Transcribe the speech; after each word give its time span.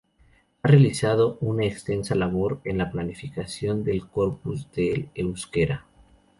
Ha 0.63 0.67
realizado 0.67 1.37
una 1.41 1.63
extensa 1.67 2.15
labor 2.15 2.59
en 2.63 2.79
la 2.79 2.89
planificación 2.89 3.83
del 3.83 4.07
corpus 4.07 4.67
del 4.71 5.09
euskera. 5.13 5.85